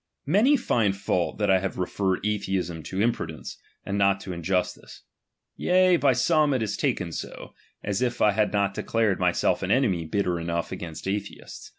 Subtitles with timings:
[0.00, 4.32] ^ Many find fault that I have referred atheism to impru deuce, and not to
[4.32, 5.02] in justice;
[5.56, 7.52] yea by aome it is taken so,
[7.84, 11.72] as if I had not declared myself an enemy bitter enough againat alheisls.